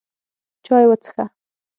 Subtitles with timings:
[0.65, 1.23] چای وڅښه!